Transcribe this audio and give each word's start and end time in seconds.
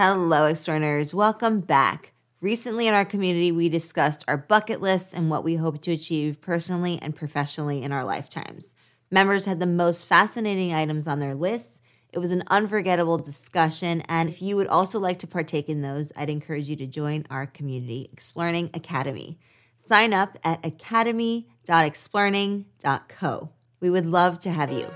Hello, 0.00 0.46
extraordinaires. 0.46 1.12
Welcome 1.12 1.58
back. 1.58 2.12
Recently 2.40 2.86
in 2.86 2.94
our 2.94 3.04
community, 3.04 3.50
we 3.50 3.68
discussed 3.68 4.24
our 4.28 4.36
bucket 4.36 4.80
lists 4.80 5.12
and 5.12 5.28
what 5.28 5.42
we 5.42 5.56
hope 5.56 5.82
to 5.82 5.90
achieve 5.90 6.40
personally 6.40 7.00
and 7.02 7.16
professionally 7.16 7.82
in 7.82 7.90
our 7.90 8.04
lifetimes. 8.04 8.76
Members 9.10 9.44
had 9.44 9.58
the 9.58 9.66
most 9.66 10.06
fascinating 10.06 10.72
items 10.72 11.08
on 11.08 11.18
their 11.18 11.34
lists. 11.34 11.82
It 12.12 12.20
was 12.20 12.30
an 12.30 12.44
unforgettable 12.46 13.18
discussion, 13.18 14.02
and 14.02 14.28
if 14.28 14.40
you 14.40 14.54
would 14.54 14.68
also 14.68 15.00
like 15.00 15.18
to 15.18 15.26
partake 15.26 15.68
in 15.68 15.82
those, 15.82 16.12
I'd 16.14 16.30
encourage 16.30 16.68
you 16.68 16.76
to 16.76 16.86
join 16.86 17.26
our 17.28 17.48
community, 17.48 18.08
Explearning 18.12 18.70
Academy. 18.74 19.40
Sign 19.78 20.14
up 20.14 20.38
at 20.44 20.64
academy.explearning.co. 20.64 23.50
We 23.80 23.90
would 23.90 24.06
love 24.06 24.38
to 24.38 24.52
have 24.52 24.72
you. 24.72 24.86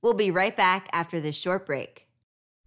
We'll 0.00 0.14
be 0.14 0.30
right 0.30 0.56
back 0.56 0.88
after 0.92 1.18
this 1.18 1.34
short 1.34 1.66
break. 1.66 2.02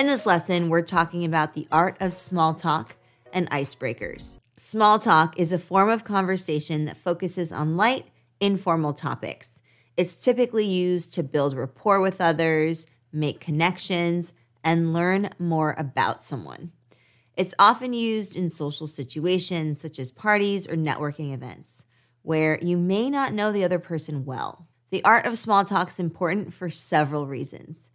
In 0.00 0.06
this 0.06 0.24
lesson, 0.24 0.70
we're 0.70 0.80
talking 0.80 1.26
about 1.26 1.52
the 1.52 1.68
art 1.70 1.98
of 2.00 2.14
small 2.14 2.54
talk 2.54 2.96
and 3.34 3.50
icebreakers. 3.50 4.38
Small 4.56 4.98
talk 4.98 5.38
is 5.38 5.52
a 5.52 5.58
form 5.58 5.90
of 5.90 6.04
conversation 6.04 6.86
that 6.86 6.96
focuses 6.96 7.52
on 7.52 7.76
light, 7.76 8.06
informal 8.40 8.94
topics. 8.94 9.60
It's 9.98 10.16
typically 10.16 10.64
used 10.64 11.12
to 11.12 11.22
build 11.22 11.54
rapport 11.54 12.00
with 12.00 12.18
others, 12.18 12.86
make 13.12 13.40
connections, 13.40 14.32
and 14.64 14.94
learn 14.94 15.34
more 15.38 15.74
about 15.76 16.24
someone. 16.24 16.72
It's 17.36 17.54
often 17.58 17.92
used 17.92 18.36
in 18.36 18.48
social 18.48 18.86
situations 18.86 19.82
such 19.82 19.98
as 19.98 20.10
parties 20.10 20.66
or 20.66 20.76
networking 20.76 21.34
events, 21.34 21.84
where 22.22 22.58
you 22.62 22.78
may 22.78 23.10
not 23.10 23.34
know 23.34 23.52
the 23.52 23.64
other 23.64 23.78
person 23.78 24.24
well. 24.24 24.66
The 24.88 25.04
art 25.04 25.26
of 25.26 25.36
small 25.36 25.62
talk 25.66 25.88
is 25.88 26.00
important 26.00 26.54
for 26.54 26.70
several 26.70 27.26
reasons. 27.26 27.90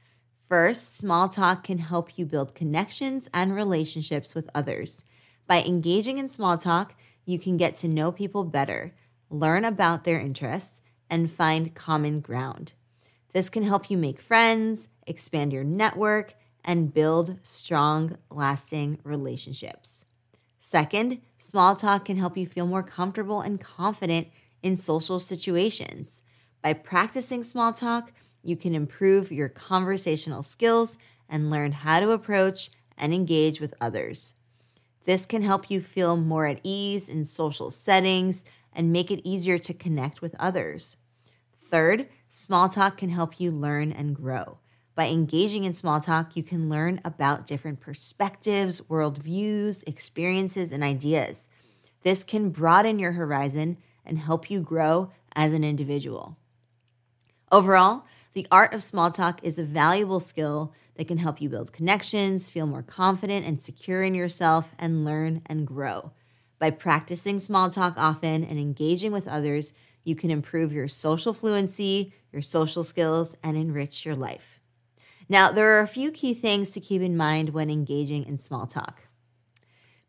First, 0.47 0.97
small 0.97 1.27
talk 1.27 1.63
can 1.63 1.79
help 1.79 2.19
you 2.19 2.25
build 2.27 2.53
connections 2.53 3.27
and 3.33 3.55
relationships 3.55 4.35
with 4.35 4.47
others. 4.53 5.03
By 5.47 5.63
engaging 5.63 6.19
in 6.19 6.29
small 6.29 6.55
talk, 6.55 6.93
you 7.25 7.39
can 7.39 7.57
get 7.57 7.73
to 7.77 7.87
know 7.87 8.11
people 8.11 8.43
better, 8.43 8.93
learn 9.31 9.65
about 9.65 10.03
their 10.03 10.19
interests, 10.19 10.81
and 11.09 11.31
find 11.31 11.73
common 11.73 12.19
ground. 12.19 12.73
This 13.33 13.49
can 13.49 13.63
help 13.63 13.89
you 13.89 13.97
make 13.97 14.19
friends, 14.21 14.87
expand 15.07 15.51
your 15.51 15.63
network, 15.63 16.35
and 16.63 16.93
build 16.93 17.37
strong, 17.41 18.15
lasting 18.29 18.99
relationships. 19.03 20.05
Second, 20.59 21.21
small 21.39 21.75
talk 21.75 22.05
can 22.05 22.17
help 22.17 22.37
you 22.37 22.45
feel 22.45 22.67
more 22.67 22.83
comfortable 22.83 23.41
and 23.41 23.59
confident 23.59 24.27
in 24.61 24.75
social 24.75 25.17
situations. 25.17 26.21
By 26.61 26.73
practicing 26.73 27.41
small 27.41 27.73
talk, 27.73 28.11
you 28.45 28.55
can 28.55 28.75
improve 28.75 29.31
your 29.31 29.49
conversational 29.49 30.43
skills 30.43 30.97
and 31.29 31.49
learn 31.49 31.71
how 31.71 31.99
to 31.99 32.11
approach 32.11 32.69
and 32.97 33.13
engage 33.13 33.59
with 33.59 33.73
others. 33.81 34.33
This 35.05 35.25
can 35.25 35.43
help 35.43 35.69
you 35.69 35.81
feel 35.81 36.17
more 36.17 36.47
at 36.47 36.59
ease 36.63 37.09
in 37.09 37.25
social 37.25 37.69
settings 37.69 38.43
and 38.73 38.91
make 38.91 39.11
it 39.11 39.21
easier 39.23 39.57
to 39.59 39.73
connect 39.73 40.21
with 40.21 40.35
others. 40.39 40.97
Third, 41.59 42.07
small 42.27 42.69
talk 42.69 42.97
can 42.97 43.09
help 43.09 43.39
you 43.39 43.51
learn 43.51 43.91
and 43.91 44.15
grow. 44.15 44.59
By 44.95 45.07
engaging 45.07 45.63
in 45.63 45.73
small 45.73 45.99
talk, 45.99 46.35
you 46.35 46.43
can 46.43 46.69
learn 46.69 47.01
about 47.03 47.45
different 47.45 47.81
perspectives, 47.81 48.81
worldviews, 48.81 49.83
experiences, 49.87 50.71
and 50.71 50.83
ideas. 50.83 51.49
This 52.03 52.23
can 52.23 52.49
broaden 52.49 52.97
your 52.97 53.11
horizon 53.13 53.77
and 54.05 54.19
help 54.19 54.49
you 54.49 54.61
grow 54.61 55.11
as 55.35 55.53
an 55.53 55.63
individual. 55.63 56.37
Overall, 57.51 58.05
the 58.35 58.45
art 58.51 58.73
of 58.73 58.83
small 58.83 59.09
talk 59.11 59.41
is 59.43 59.57
a 59.57 59.63
valuable 59.63 60.19
skill 60.19 60.73
that 60.95 61.07
can 61.07 61.17
help 61.17 61.39
you 61.39 61.47
build 61.47 61.71
connections, 61.71 62.49
feel 62.49 62.67
more 62.67 62.83
confident 62.83 63.45
and 63.45 63.61
secure 63.61 64.03
in 64.03 64.13
yourself, 64.13 64.75
and 64.77 65.05
learn 65.05 65.41
and 65.45 65.65
grow. 65.65 66.11
By 66.59 66.71
practicing 66.71 67.39
small 67.39 67.69
talk 67.69 67.93
often 67.95 68.43
and 68.43 68.59
engaging 68.59 69.13
with 69.13 69.25
others, 69.25 69.71
you 70.03 70.17
can 70.17 70.31
improve 70.31 70.73
your 70.73 70.89
social 70.89 71.33
fluency, 71.33 72.13
your 72.33 72.41
social 72.41 72.83
skills, 72.83 73.35
and 73.41 73.55
enrich 73.55 74.05
your 74.05 74.15
life. 74.15 74.59
Now, 75.29 75.49
there 75.49 75.77
are 75.77 75.81
a 75.81 75.87
few 75.87 76.11
key 76.11 76.33
things 76.33 76.69
to 76.71 76.81
keep 76.81 77.01
in 77.01 77.15
mind 77.15 77.51
when 77.51 77.69
engaging 77.69 78.25
in 78.25 78.37
small 78.37 78.67
talk. 78.67 79.07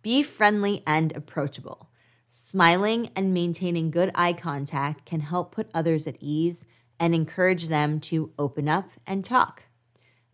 Be 0.02 0.24
friendly 0.24 0.82
and 0.84 1.14
approachable. 1.16 1.90
Smiling 2.26 3.08
and 3.14 3.32
maintaining 3.32 3.92
good 3.92 4.10
eye 4.16 4.32
contact 4.32 5.06
can 5.06 5.20
help 5.20 5.52
put 5.52 5.70
others 5.72 6.08
at 6.08 6.16
ease 6.18 6.64
and 6.98 7.14
encourage 7.14 7.68
them 7.68 8.00
to 8.00 8.32
open 8.38 8.68
up 8.68 8.90
and 9.06 9.24
talk. 9.24 9.64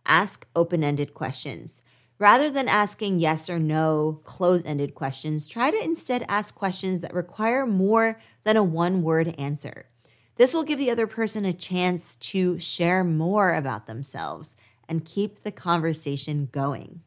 Ask 0.05 0.47
open 0.55 0.83
ended 0.83 1.13
questions. 1.13 1.81
Rather 2.19 2.49
than 2.49 2.67
asking 2.67 3.19
yes 3.19 3.49
or 3.49 3.59
no, 3.59 4.21
close 4.23 4.63
ended 4.65 4.95
questions, 4.95 5.47
try 5.47 5.71
to 5.71 5.83
instead 5.83 6.25
ask 6.27 6.55
questions 6.55 7.01
that 7.01 7.13
require 7.13 7.65
more 7.65 8.19
than 8.43 8.55
a 8.55 8.63
one 8.63 9.01
word 9.01 9.35
answer. 9.37 9.87
This 10.35 10.53
will 10.53 10.63
give 10.63 10.79
the 10.79 10.89
other 10.89 11.07
person 11.07 11.45
a 11.45 11.53
chance 11.53 12.15
to 12.15 12.57
share 12.59 13.03
more 13.03 13.53
about 13.53 13.87
themselves 13.87 14.55
and 14.87 15.05
keep 15.05 15.41
the 15.41 15.51
conversation 15.51 16.49
going. 16.51 17.01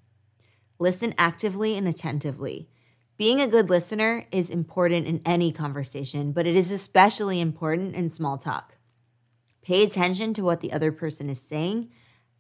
Listen 0.79 1.15
actively 1.19 1.77
and 1.77 1.89
attentively. 1.89 2.69
Being 3.19 3.41
a 3.41 3.47
good 3.47 3.71
listener 3.71 4.27
is 4.31 4.51
important 4.51 5.07
in 5.07 5.23
any 5.25 5.51
conversation, 5.51 6.33
but 6.33 6.47
it 6.47 6.55
is 6.55 6.71
especially 6.71 7.41
important 7.41 7.95
in 7.95 8.11
small 8.11 8.37
talk. 8.37 8.76
Pay 9.67 9.83
attention 9.83 10.33
to 10.35 10.45
what 10.45 10.61
the 10.61 10.73
other 10.73 10.93
person 10.93 11.29
is 11.29 11.41
saying, 11.41 11.91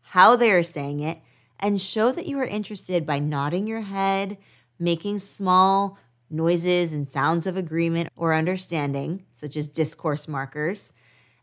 how 0.00 0.36
they 0.36 0.52
are 0.52 0.62
saying 0.62 1.00
it, 1.00 1.18
and 1.58 1.80
show 1.80 2.12
that 2.12 2.26
you 2.26 2.38
are 2.38 2.46
interested 2.46 3.04
by 3.04 3.18
nodding 3.18 3.66
your 3.66 3.80
head, 3.80 4.38
making 4.78 5.18
small 5.18 5.98
noises 6.30 6.94
and 6.94 7.08
sounds 7.08 7.44
of 7.44 7.56
agreement 7.56 8.10
or 8.16 8.32
understanding, 8.32 9.24
such 9.32 9.56
as 9.56 9.66
discourse 9.66 10.28
markers, 10.28 10.92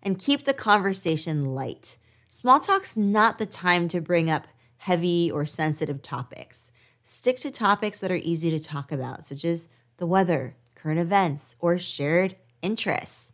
and 0.01 0.17
keep 0.17 0.45
the 0.45 0.53
conversation 0.53 1.53
light. 1.53 1.97
Small 2.29 2.61
talk's 2.61 2.95
not 2.95 3.37
the 3.37 3.45
time 3.45 3.89
to 3.89 3.99
bring 3.99 4.29
up 4.29 4.47
heavy 4.77 5.29
or 5.29 5.45
sensitive 5.45 6.01
topics. 6.01 6.71
Stick 7.01 7.39
to 7.39 7.51
topics 7.51 7.99
that 7.99 8.11
are 8.11 8.15
easy 8.15 8.49
to 8.51 8.59
talk 8.59 8.93
about, 8.93 9.25
such 9.25 9.43
as 9.43 9.67
the 9.97 10.07
weather, 10.07 10.55
current 10.75 11.01
events, 11.01 11.57
or 11.59 11.77
shared 11.77 12.37
interests. 12.61 13.33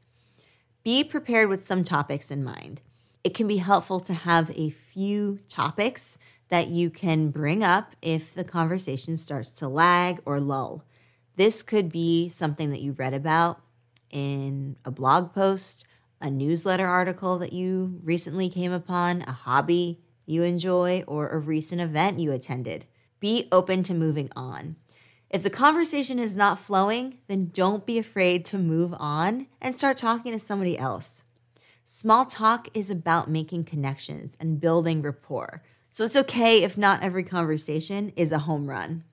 Be 0.83 1.03
prepared 1.03 1.49
with 1.49 1.67
some 1.67 1.83
topics 1.83 2.31
in 2.31 2.43
mind. 2.43 2.81
It 3.23 3.33
can 3.33 3.47
be 3.47 3.57
helpful 3.57 3.99
to 3.99 4.13
have 4.13 4.49
a 4.51 4.69
few 4.69 5.39
topics 5.49 6.17
that 6.47 6.67
you 6.67 6.89
can 6.89 7.29
bring 7.29 7.63
up 7.63 7.95
if 8.01 8.33
the 8.33 8.45
conversation 8.45 9.17
starts 9.17 9.51
to 9.51 9.67
lag 9.67 10.19
or 10.25 10.39
lull. 10.39 10.85
This 11.35 11.63
could 11.63 11.91
be 11.91 12.29
something 12.29 12.71
that 12.71 12.81
you 12.81 12.93
read 12.93 13.13
about 13.13 13.61
in 14.09 14.77
a 14.85 14.91
blog 14.91 15.33
post, 15.33 15.85
a 16.21 16.29
newsletter 16.29 16.87
article 16.87 17.37
that 17.39 17.53
you 17.53 17.99
recently 18.03 18.49
came 18.49 18.71
upon, 18.71 19.21
a 19.23 19.31
hobby 19.31 19.99
you 20.25 20.43
enjoy, 20.43 21.03
or 21.07 21.29
a 21.29 21.39
recent 21.39 21.81
event 21.81 22.19
you 22.19 22.31
attended. 22.31 22.85
Be 23.19 23.47
open 23.51 23.83
to 23.83 23.93
moving 23.93 24.29
on. 24.35 24.77
If 25.29 25.43
the 25.43 25.51
conversation 25.51 26.17
is 26.17 26.35
not 26.35 26.57
flowing, 26.57 27.19
then 27.27 27.51
don't 27.53 27.85
be 27.85 27.99
afraid 27.99 28.45
to 28.45 28.57
move 28.57 28.95
on 28.97 29.45
and 29.61 29.75
start 29.75 29.97
talking 29.97 30.31
to 30.31 30.39
somebody 30.39 30.77
else. 30.77 31.23
Small 31.85 32.25
talk 32.25 32.67
is 32.73 32.89
about 32.89 33.29
making 33.29 33.65
connections 33.65 34.35
and 34.39 34.59
building 34.59 35.03
rapport. 35.03 35.61
So 35.89 36.03
it's 36.03 36.15
okay 36.15 36.63
if 36.63 36.77
not 36.77 37.03
every 37.03 37.23
conversation 37.23 38.11
is 38.15 38.31
a 38.31 38.39
home 38.39 38.67
run. 38.67 39.03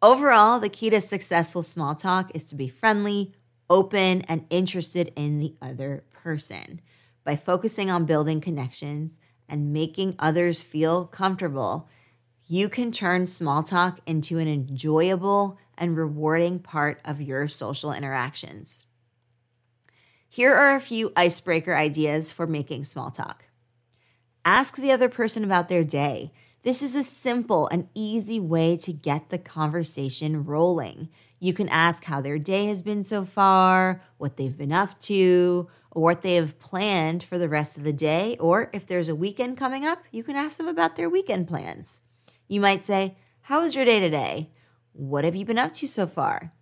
Overall, 0.00 0.60
the 0.60 0.68
key 0.68 0.90
to 0.90 1.00
successful 1.00 1.62
small 1.62 1.94
talk 1.94 2.30
is 2.34 2.44
to 2.46 2.54
be 2.54 2.68
friendly, 2.68 3.32
open, 3.70 4.22
and 4.22 4.46
interested 4.50 5.12
in 5.16 5.38
the 5.38 5.54
other 5.60 6.04
person. 6.12 6.80
By 7.24 7.36
focusing 7.36 7.90
on 7.90 8.04
building 8.04 8.40
connections 8.40 9.18
and 9.48 9.72
making 9.72 10.14
others 10.18 10.62
feel 10.62 11.06
comfortable, 11.06 11.88
you 12.46 12.68
can 12.68 12.92
turn 12.92 13.26
small 13.26 13.62
talk 13.62 14.00
into 14.06 14.38
an 14.38 14.48
enjoyable 14.48 15.58
and 15.78 15.96
rewarding 15.96 16.58
part 16.58 17.00
of 17.04 17.20
your 17.20 17.48
social 17.48 17.92
interactions. 17.92 18.86
Here 20.28 20.52
are 20.52 20.74
a 20.74 20.80
few 20.80 21.12
icebreaker 21.16 21.74
ideas 21.74 22.30
for 22.30 22.46
making 22.46 22.84
small 22.84 23.10
talk. 23.10 23.46
Ask 24.44 24.76
the 24.76 24.92
other 24.92 25.08
person 25.08 25.42
about 25.42 25.68
their 25.68 25.84
day. 25.84 26.32
This 26.64 26.82
is 26.82 26.94
a 26.94 27.04
simple 27.04 27.66
and 27.68 27.88
easy 27.94 28.40
way 28.40 28.76
to 28.78 28.92
get 28.92 29.30
the 29.30 29.38
conversation 29.38 30.44
rolling. 30.44 31.08
You 31.40 31.52
can 31.54 31.68
ask 31.68 32.04
how 32.04 32.20
their 32.20 32.38
day 32.38 32.66
has 32.66 32.82
been 32.82 33.04
so 33.04 33.24
far, 33.24 34.02
what 34.18 34.36
they've 34.36 34.56
been 34.56 34.72
up 34.72 35.00
to, 35.02 35.68
or 35.90 36.02
what 36.02 36.22
they 36.22 36.34
have 36.34 36.58
planned 36.58 37.22
for 37.22 37.38
the 37.38 37.48
rest 37.48 37.78
of 37.78 37.84
the 37.84 37.92
day. 37.92 38.36
Or 38.38 38.70
if 38.72 38.86
there's 38.86 39.08
a 39.08 39.14
weekend 39.14 39.56
coming 39.56 39.86
up, 39.86 40.04
you 40.10 40.22
can 40.22 40.36
ask 40.36 40.56
them 40.58 40.68
about 40.68 40.96
their 40.96 41.08
weekend 41.08 41.48
plans. 41.48 42.00
You 42.48 42.60
might 42.60 42.84
say, 42.84 43.16
How 43.42 43.62
was 43.62 43.74
your 43.74 43.84
day 43.84 44.00
today? 44.00 44.50
What 44.92 45.24
have 45.24 45.34
you 45.34 45.44
been 45.44 45.58
up 45.58 45.72
to 45.74 45.86
so 45.86 46.06
far? 46.06 46.52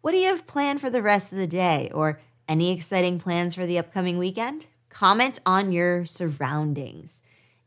What 0.00 0.12
do 0.12 0.18
you 0.18 0.28
have 0.28 0.46
planned 0.46 0.80
for 0.80 0.90
the 0.90 1.02
rest 1.02 1.32
of 1.32 1.38
the 1.38 1.46
day? 1.46 1.90
Or 1.92 2.20
any 2.48 2.72
exciting 2.72 3.18
plans 3.18 3.54
for 3.54 3.66
the 3.66 3.78
upcoming 3.78 4.18
weekend? 4.18 4.68
Comment 4.88 5.38
on 5.44 5.72
your 5.72 6.04
surroundings. 6.04 7.22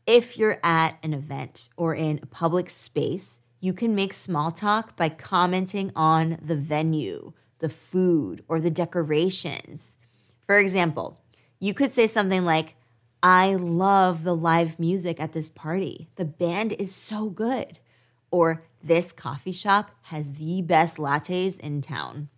If 0.06 0.36
you're 0.36 0.58
at 0.64 0.98
an 1.02 1.14
event 1.14 1.68
or 1.76 1.94
in 1.94 2.18
a 2.22 2.26
public 2.26 2.70
space, 2.70 3.40
you 3.60 3.72
can 3.72 3.94
make 3.94 4.14
small 4.14 4.50
talk 4.50 4.96
by 4.96 5.10
commenting 5.10 5.92
on 5.94 6.38
the 6.42 6.56
venue, 6.56 7.32
the 7.58 7.68
food, 7.68 8.42
or 8.48 8.58
the 8.58 8.70
decorations. 8.70 9.98
For 10.46 10.58
example, 10.58 11.20
you 11.60 11.74
could 11.74 11.94
say 11.94 12.06
something 12.06 12.44
like, 12.44 12.74
I 13.22 13.54
love 13.54 14.24
the 14.24 14.34
live 14.34 14.78
music 14.78 15.20
at 15.20 15.32
this 15.32 15.50
party. 15.50 16.08
The 16.16 16.24
band 16.24 16.72
is 16.72 16.94
so 16.94 17.28
good. 17.28 17.78
Or, 18.30 18.62
this 18.82 19.12
coffee 19.12 19.52
shop 19.52 19.90
has 20.04 20.34
the 20.34 20.62
best 20.62 20.96
lattes 20.96 21.60
in 21.60 21.82
town. 21.82 22.30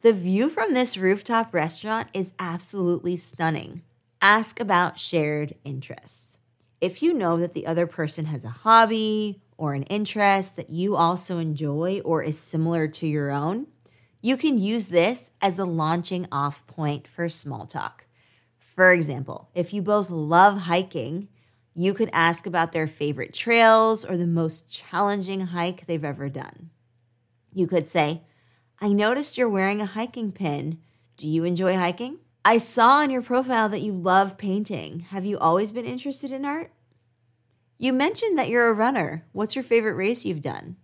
The 0.00 0.12
view 0.12 0.50
from 0.50 0.74
this 0.74 0.96
rooftop 0.96 1.54
restaurant 1.54 2.08
is 2.12 2.32
absolutely 2.40 3.14
stunning. 3.14 3.82
Ask 4.20 4.58
about 4.58 4.98
shared 4.98 5.54
interests. 5.64 6.38
If 6.80 7.00
you 7.00 7.14
know 7.14 7.36
that 7.36 7.52
the 7.52 7.68
other 7.68 7.86
person 7.86 8.24
has 8.24 8.44
a 8.44 8.48
hobby 8.48 9.40
or 9.56 9.74
an 9.74 9.84
interest 9.84 10.56
that 10.56 10.70
you 10.70 10.96
also 10.96 11.38
enjoy 11.38 12.00
or 12.04 12.24
is 12.24 12.40
similar 12.40 12.88
to 12.88 13.06
your 13.06 13.30
own, 13.30 13.68
you 14.20 14.36
can 14.36 14.58
use 14.58 14.86
this 14.86 15.30
as 15.40 15.60
a 15.60 15.64
launching 15.64 16.26
off 16.32 16.66
point 16.66 17.06
for 17.06 17.28
small 17.28 17.68
talk. 17.68 18.06
For 18.74 18.90
example, 18.90 19.50
if 19.54 19.74
you 19.74 19.82
both 19.82 20.08
love 20.08 20.62
hiking, 20.62 21.28
you 21.74 21.92
could 21.92 22.08
ask 22.10 22.46
about 22.46 22.72
their 22.72 22.86
favorite 22.86 23.34
trails 23.34 24.02
or 24.02 24.16
the 24.16 24.26
most 24.26 24.70
challenging 24.70 25.40
hike 25.48 25.84
they've 25.84 26.02
ever 26.02 26.30
done. 26.30 26.70
You 27.52 27.66
could 27.66 27.86
say, 27.86 28.22
I 28.80 28.88
noticed 28.88 29.36
you're 29.36 29.46
wearing 29.46 29.82
a 29.82 29.86
hiking 29.86 30.32
pin. 30.32 30.78
Do 31.18 31.28
you 31.28 31.44
enjoy 31.44 31.76
hiking? 31.76 32.20
I 32.46 32.56
saw 32.56 33.00
on 33.00 33.10
your 33.10 33.20
profile 33.20 33.68
that 33.68 33.82
you 33.82 33.92
love 33.92 34.38
painting. 34.38 35.00
Have 35.10 35.26
you 35.26 35.38
always 35.38 35.70
been 35.72 35.84
interested 35.84 36.32
in 36.32 36.46
art? 36.46 36.72
You 37.76 37.92
mentioned 37.92 38.38
that 38.38 38.48
you're 38.48 38.68
a 38.68 38.72
runner. 38.72 39.26
What's 39.32 39.54
your 39.54 39.64
favorite 39.64 39.96
race 39.96 40.24
you've 40.24 40.40
done? 40.40 40.76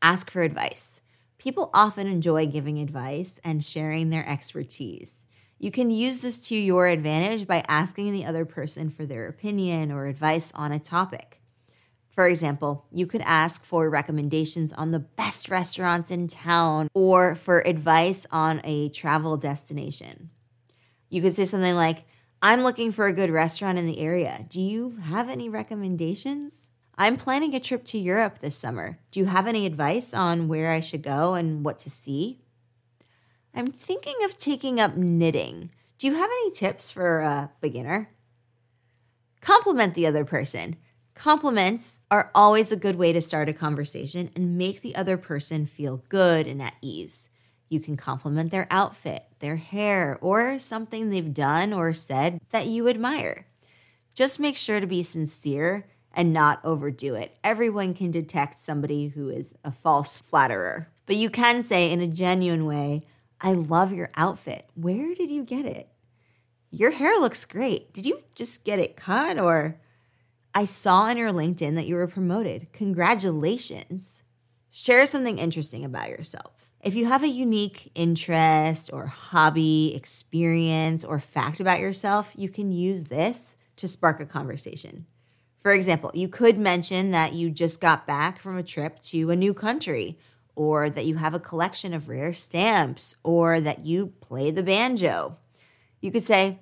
Ask 0.00 0.30
for 0.30 0.42
advice. 0.42 1.00
People 1.36 1.70
often 1.74 2.06
enjoy 2.06 2.46
giving 2.46 2.78
advice 2.78 3.40
and 3.42 3.64
sharing 3.64 4.10
their 4.10 4.28
expertise. 4.28 5.26
You 5.62 5.70
can 5.70 5.90
use 5.90 6.20
this 6.20 6.48
to 6.48 6.56
your 6.56 6.86
advantage 6.86 7.46
by 7.46 7.62
asking 7.68 8.12
the 8.12 8.24
other 8.24 8.46
person 8.46 8.88
for 8.88 9.04
their 9.04 9.28
opinion 9.28 9.92
or 9.92 10.06
advice 10.06 10.50
on 10.54 10.72
a 10.72 10.78
topic. 10.78 11.42
For 12.08 12.26
example, 12.26 12.86
you 12.90 13.06
could 13.06 13.20
ask 13.26 13.62
for 13.62 13.90
recommendations 13.90 14.72
on 14.72 14.90
the 14.90 15.00
best 15.00 15.50
restaurants 15.50 16.10
in 16.10 16.28
town 16.28 16.88
or 16.94 17.34
for 17.34 17.60
advice 17.60 18.26
on 18.30 18.62
a 18.64 18.88
travel 18.88 19.36
destination. 19.36 20.30
You 21.10 21.20
could 21.20 21.34
say 21.34 21.44
something 21.44 21.76
like, 21.76 22.06
I'm 22.40 22.62
looking 22.62 22.90
for 22.90 23.06
a 23.06 23.12
good 23.12 23.30
restaurant 23.30 23.78
in 23.78 23.86
the 23.86 24.00
area. 24.00 24.46
Do 24.48 24.62
you 24.62 24.96
have 25.04 25.28
any 25.28 25.50
recommendations? 25.50 26.70
I'm 26.96 27.18
planning 27.18 27.54
a 27.54 27.60
trip 27.60 27.84
to 27.86 27.98
Europe 27.98 28.38
this 28.38 28.56
summer. 28.56 28.98
Do 29.10 29.20
you 29.20 29.26
have 29.26 29.46
any 29.46 29.66
advice 29.66 30.14
on 30.14 30.48
where 30.48 30.72
I 30.72 30.80
should 30.80 31.02
go 31.02 31.34
and 31.34 31.62
what 31.66 31.78
to 31.80 31.90
see? 31.90 32.40
I'm 33.54 33.72
thinking 33.72 34.14
of 34.24 34.38
taking 34.38 34.80
up 34.80 34.96
knitting. 34.96 35.70
Do 35.98 36.06
you 36.06 36.14
have 36.14 36.30
any 36.30 36.50
tips 36.52 36.90
for 36.90 37.20
a 37.20 37.50
beginner? 37.60 38.10
Compliment 39.40 39.94
the 39.94 40.06
other 40.06 40.24
person. 40.24 40.76
Compliments 41.14 42.00
are 42.10 42.30
always 42.34 42.72
a 42.72 42.76
good 42.76 42.96
way 42.96 43.12
to 43.12 43.20
start 43.20 43.48
a 43.48 43.52
conversation 43.52 44.30
and 44.34 44.56
make 44.56 44.80
the 44.80 44.94
other 44.94 45.16
person 45.16 45.66
feel 45.66 46.02
good 46.08 46.46
and 46.46 46.62
at 46.62 46.74
ease. 46.80 47.28
You 47.68 47.80
can 47.80 47.96
compliment 47.96 48.50
their 48.50 48.66
outfit, 48.70 49.26
their 49.40 49.56
hair, 49.56 50.18
or 50.20 50.58
something 50.58 51.10
they've 51.10 51.34
done 51.34 51.72
or 51.72 51.92
said 51.92 52.40
that 52.50 52.66
you 52.66 52.88
admire. 52.88 53.46
Just 54.14 54.40
make 54.40 54.56
sure 54.56 54.80
to 54.80 54.86
be 54.86 55.02
sincere 55.02 55.86
and 56.12 56.32
not 56.32 56.60
overdo 56.64 57.14
it. 57.14 57.36
Everyone 57.44 57.94
can 57.94 58.10
detect 58.10 58.58
somebody 58.58 59.08
who 59.08 59.28
is 59.28 59.54
a 59.64 59.70
false 59.70 60.18
flatterer. 60.18 60.88
But 61.06 61.16
you 61.16 61.30
can 61.30 61.62
say 61.62 61.90
in 61.90 62.00
a 62.00 62.08
genuine 62.08 62.66
way, 62.66 63.04
I 63.40 63.52
love 63.52 63.92
your 63.92 64.10
outfit. 64.16 64.68
Where 64.74 65.14
did 65.14 65.30
you 65.30 65.44
get 65.44 65.64
it? 65.64 65.88
Your 66.70 66.90
hair 66.90 67.18
looks 67.18 67.44
great. 67.44 67.92
Did 67.92 68.06
you 68.06 68.22
just 68.34 68.64
get 68.64 68.78
it 68.78 68.96
cut 68.96 69.38
or 69.38 69.80
I 70.54 70.64
saw 70.64 71.02
on 71.02 71.16
your 71.16 71.32
LinkedIn 71.32 71.76
that 71.76 71.86
you 71.86 71.94
were 71.94 72.08
promoted. 72.08 72.72
Congratulations. 72.72 74.24
Share 74.70 75.06
something 75.06 75.38
interesting 75.38 75.84
about 75.84 76.08
yourself. 76.08 76.72
If 76.80 76.94
you 76.94 77.06
have 77.06 77.22
a 77.22 77.28
unique 77.28 77.92
interest 77.94 78.90
or 78.92 79.06
hobby, 79.06 79.92
experience, 79.94 81.04
or 81.04 81.20
fact 81.20 81.60
about 81.60 81.78
yourself, 81.78 82.32
you 82.36 82.48
can 82.48 82.72
use 82.72 83.04
this 83.04 83.54
to 83.76 83.86
spark 83.86 84.18
a 84.20 84.26
conversation. 84.26 85.06
For 85.62 85.72
example, 85.72 86.10
you 86.14 86.26
could 86.26 86.58
mention 86.58 87.10
that 87.10 87.34
you 87.34 87.50
just 87.50 87.80
got 87.80 88.06
back 88.06 88.40
from 88.40 88.56
a 88.56 88.62
trip 88.62 89.02
to 89.04 89.30
a 89.30 89.36
new 89.36 89.54
country 89.54 90.18
or 90.60 90.90
that 90.90 91.06
you 91.06 91.16
have 91.16 91.32
a 91.32 91.40
collection 91.40 91.94
of 91.94 92.10
rare 92.10 92.34
stamps, 92.34 93.14
or 93.22 93.62
that 93.62 93.86
you 93.86 94.08
play 94.20 94.50
the 94.50 94.62
banjo. 94.62 95.34
You 96.02 96.12
could 96.12 96.22
say, 96.22 96.58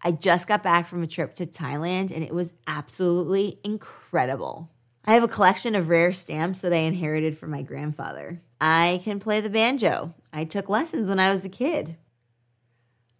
I 0.00 0.12
just 0.12 0.48
got 0.48 0.62
back 0.62 0.88
from 0.88 1.02
a 1.02 1.06
trip 1.06 1.34
to 1.34 1.44
Thailand 1.44 2.10
and 2.10 2.24
it 2.24 2.32
was 2.32 2.54
absolutely 2.66 3.60
incredible. 3.62 4.70
I 5.04 5.12
have 5.12 5.22
a 5.22 5.28
collection 5.28 5.74
of 5.74 5.90
rare 5.90 6.14
stamps 6.14 6.60
that 6.60 6.72
I 6.72 6.76
inherited 6.76 7.36
from 7.36 7.50
my 7.50 7.60
grandfather. 7.60 8.40
I 8.58 9.02
can 9.04 9.20
play 9.20 9.42
the 9.42 9.50
banjo. 9.50 10.14
I 10.32 10.44
took 10.44 10.70
lessons 10.70 11.10
when 11.10 11.20
I 11.20 11.30
was 11.30 11.44
a 11.44 11.50
kid. 11.50 11.96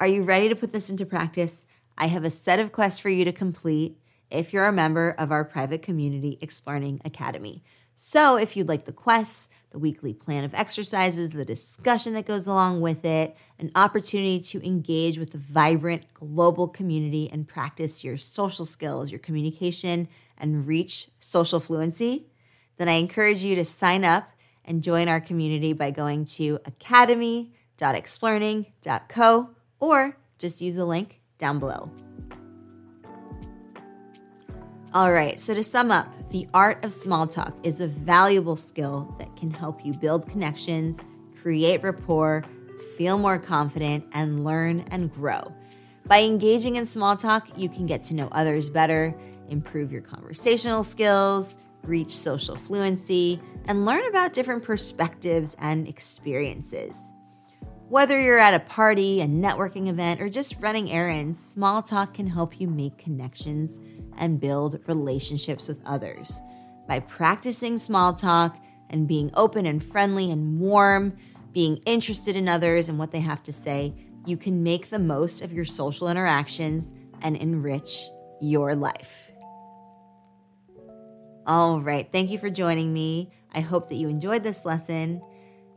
Are 0.00 0.06
you 0.06 0.23
ready 0.23 0.49
to 0.49 0.56
put 0.56 0.73
this 0.73 0.88
into 0.88 1.05
practice? 1.05 1.67
I 1.99 2.06
have 2.06 2.25
a 2.25 2.31
set 2.31 2.58
of 2.58 2.72
quests 2.72 3.01
for 3.01 3.10
you 3.10 3.27
to 3.27 3.32
complete 3.32 3.98
if 4.31 4.55
you're 4.55 4.65
a 4.65 4.72
member 4.72 5.15
of 5.19 5.31
our 5.31 5.44
private 5.44 5.82
community, 5.82 6.39
Explearning 6.41 7.03
Academy. 7.05 7.62
So, 7.94 8.36
if 8.36 8.56
you'd 8.56 8.69
like 8.69 8.86
the 8.86 8.93
quests, 8.93 9.48
the 9.72 9.79
weekly 9.79 10.12
plan 10.12 10.44
of 10.44 10.55
exercises, 10.55 11.31
the 11.31 11.44
discussion 11.44 12.12
that 12.12 12.26
goes 12.26 12.46
along 12.46 12.81
with 12.81 13.05
it, 13.05 13.36
an 13.58 13.72
opportunity 13.74 14.38
to 14.38 14.64
engage 14.64 15.19
with 15.19 15.32
the 15.32 15.38
vibrant 15.38 16.05
global 16.14 16.69
community 16.69 17.29
and 17.32 17.48
practice 17.48 18.05
your 18.05 18.17
social 18.17 18.64
skills, 18.64 19.10
your 19.10 19.19
communication, 19.19 20.06
and 20.38 20.67
reach 20.67 21.08
social 21.19 21.58
fluency, 21.58 22.26
then 22.76 22.88
I 22.88 22.93
encourage 22.93 23.43
you 23.43 23.56
to 23.56 23.64
sign 23.64 24.05
up 24.05 24.31
and 24.64 24.81
join 24.82 25.08
our 25.08 25.20
community 25.20 25.72
by 25.72 25.91
going 25.91 26.24
to 26.26 26.60
academy.explearning.co 26.67 29.50
or 29.81 30.17
just 30.38 30.60
use 30.60 30.74
the 30.74 30.84
link 30.84 31.20
down 31.38 31.58
below. 31.58 31.91
All 34.94 35.10
right, 35.10 35.41
so 35.41 35.55
to 35.55 35.62
sum 35.62 35.91
up, 35.91 36.12
the 36.32 36.48
art 36.55 36.82
of 36.82 36.93
small 36.94 37.27
talk 37.27 37.55
is 37.62 37.82
a 37.82 37.86
valuable 37.86 38.56
skill 38.56 39.15
that 39.19 39.36
can 39.36 39.51
help 39.51 39.84
you 39.84 39.93
build 39.93 40.27
connections, 40.27 41.05
create 41.41 41.82
rapport, 41.82 42.43
feel 42.96 43.19
more 43.19 43.39
confident, 43.39 44.03
and 44.12 44.43
learn 44.43 44.82
and 44.91 45.12
grow. 45.12 45.53
By 46.06 46.22
engaging 46.22 46.77
in 46.77 46.86
small 46.86 47.17
talk, 47.17 47.46
you 47.58 47.69
can 47.69 47.84
get 47.84 48.03
to 48.05 48.15
know 48.15 48.29
others 48.32 48.70
better, 48.70 49.15
improve 49.51 49.93
your 49.93 50.01
conversational 50.01 50.82
skills, 50.82 51.58
reach 51.82 52.10
social 52.10 52.56
fluency, 52.56 53.39
and 53.67 53.84
learn 53.84 54.06
about 54.06 54.32
different 54.32 54.65
perspectives 54.65 55.55
and 55.58 55.86
experiences. 55.86 57.12
Whether 57.91 58.19
you're 58.19 58.39
at 58.39 58.55
a 58.55 58.60
party, 58.60 59.20
a 59.20 59.27
networking 59.27 59.89
event, 59.89 60.22
or 60.22 60.31
just 60.31 60.56
running 60.60 60.91
errands, 60.91 61.39
small 61.39 61.82
talk 61.82 62.15
can 62.15 62.27
help 62.27 62.58
you 62.58 62.69
make 62.69 62.96
connections 62.96 63.79
and 64.19 64.41
build 64.41 64.81
relationships 64.87 65.69
with 65.69 65.83
others. 65.85 66.41
By 66.89 67.01
practicing 67.01 67.79
small 67.79 68.13
talk 68.13 68.59
and 68.91 69.09
being 69.09 69.31
open 69.35 69.67
and 69.67 69.83
friendly 69.83 70.31
and 70.31 70.59
warm, 70.61 71.17
being 71.53 71.79
interested 71.87 72.37
in 72.37 72.49
others 72.49 72.89
and 72.89 72.99
what 72.99 73.13
they 73.13 73.21
have 73.21 73.43
to 73.45 73.53
say, 73.53 73.95
you 74.27 74.37
can 74.37 74.63
make 74.63 74.91
the 74.91 74.99
most 74.99 75.43
of 75.43 75.53
your 75.53 75.65
social 75.65 76.09
interactions 76.09 76.93
and 77.23 77.37
enrich 77.37 78.03
your 78.41 78.75
life. 78.75 79.33
All 81.47 81.81
right, 81.81 82.09
thank 82.13 82.31
you 82.31 82.39
for 82.39 82.51
joining 82.51 82.93
me. 82.93 83.33
I 83.53 83.61
hope 83.61 83.89
that 83.89 83.97
you 83.97 84.09
enjoyed 84.09 84.45
this 84.45 84.65
lesson. 84.65 85.21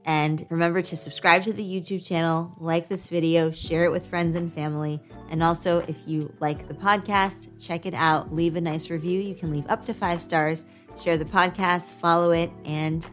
And 0.05 0.45
remember 0.50 0.83
to 0.83 0.95
subscribe 0.95 1.41
to 1.43 1.53
the 1.53 1.63
YouTube 1.63 2.05
channel, 2.05 2.55
like 2.59 2.88
this 2.88 3.09
video, 3.09 3.50
share 3.51 3.85
it 3.85 3.91
with 3.91 4.05
friends 4.05 4.35
and 4.35 4.53
family. 4.53 5.01
And 5.31 5.41
also, 5.41 5.79
if 5.88 6.07
you 6.07 6.31
like 6.39 6.67
the 6.67 6.75
podcast, 6.75 7.50
check 7.59 7.88
it 7.88 7.95
out, 7.95 8.33
leave 8.33 8.55
a 8.55 8.62
nice 8.62 8.91
review. 8.91 9.19
You 9.19 9.33
can 9.33 9.51
leave 9.51 9.67
up 9.67 9.83
to 9.85 9.93
five 9.95 10.21
stars, 10.21 10.65
share 11.01 11.17
the 11.17 11.25
podcast, 11.25 11.93
follow 11.93 12.31
it, 12.31 12.51
and 12.65 13.09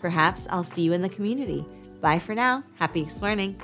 perhaps 0.00 0.46
I'll 0.50 0.62
see 0.62 0.82
you 0.82 0.92
in 0.92 1.00
the 1.00 1.08
community. 1.08 1.64
Bye 2.02 2.18
for 2.18 2.34
now. 2.34 2.62
Happy 2.74 3.00
exploring. 3.00 3.60